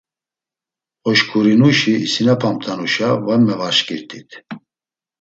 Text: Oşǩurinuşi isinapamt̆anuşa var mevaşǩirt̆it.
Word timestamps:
Oşǩurinuşi 1.09 1.93
isinapamt̆anuşa 2.05 3.09
var 3.25 3.39
mevaşǩirt̆it. 3.45 4.29